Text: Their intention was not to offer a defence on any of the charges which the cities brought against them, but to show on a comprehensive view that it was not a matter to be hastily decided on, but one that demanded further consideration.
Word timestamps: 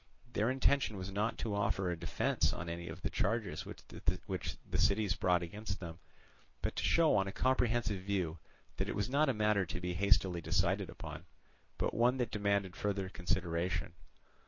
Their 0.33 0.49
intention 0.49 0.97
was 0.97 1.11
not 1.11 1.37
to 1.37 1.53
offer 1.53 1.91
a 1.91 1.95
defence 1.95 2.53
on 2.53 2.69
any 2.69 2.87
of 2.87 3.03
the 3.03 3.09
charges 3.11 3.67
which 3.67 3.83
the 3.87 4.77
cities 4.79 5.13
brought 5.13 5.43
against 5.43 5.79
them, 5.79 5.99
but 6.63 6.75
to 6.77 6.83
show 6.83 7.15
on 7.15 7.27
a 7.27 7.31
comprehensive 7.31 8.01
view 8.01 8.39
that 8.77 8.89
it 8.89 8.95
was 8.95 9.11
not 9.11 9.29
a 9.29 9.33
matter 9.35 9.63
to 9.67 9.79
be 9.79 9.93
hastily 9.93 10.41
decided 10.41 10.89
on, 11.03 11.27
but 11.77 11.93
one 11.93 12.17
that 12.17 12.31
demanded 12.31 12.75
further 12.75 13.09
consideration. 13.09 13.93